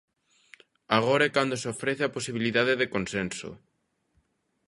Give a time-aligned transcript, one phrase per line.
[0.97, 3.49] Agora é cando se ofrece a posibilidade de consenso.